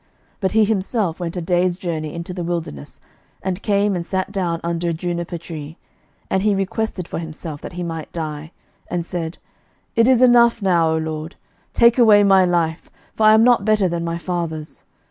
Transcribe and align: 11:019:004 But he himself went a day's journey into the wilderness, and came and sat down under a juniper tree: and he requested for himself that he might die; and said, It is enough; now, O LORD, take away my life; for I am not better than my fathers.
11:019:004 0.01 0.09
But 0.39 0.51
he 0.53 0.65
himself 0.65 1.19
went 1.19 1.37
a 1.37 1.41
day's 1.41 1.77
journey 1.77 2.15
into 2.15 2.33
the 2.33 2.43
wilderness, 2.43 2.99
and 3.43 3.61
came 3.61 3.95
and 3.95 4.03
sat 4.03 4.31
down 4.31 4.59
under 4.63 4.89
a 4.89 4.93
juniper 4.93 5.37
tree: 5.37 5.77
and 6.27 6.41
he 6.41 6.55
requested 6.55 7.07
for 7.07 7.19
himself 7.19 7.61
that 7.61 7.73
he 7.73 7.83
might 7.83 8.11
die; 8.11 8.51
and 8.89 9.05
said, 9.05 9.37
It 9.95 10.07
is 10.07 10.23
enough; 10.23 10.59
now, 10.59 10.89
O 10.95 10.97
LORD, 10.97 11.35
take 11.73 11.99
away 11.99 12.23
my 12.23 12.45
life; 12.45 12.89
for 13.13 13.27
I 13.27 13.35
am 13.35 13.43
not 13.43 13.63
better 13.63 13.87
than 13.87 14.03
my 14.03 14.17
fathers. 14.17 14.85